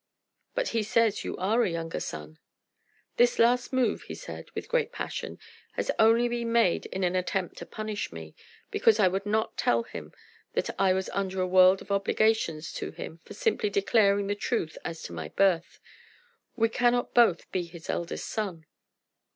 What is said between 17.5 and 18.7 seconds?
be his eldest son."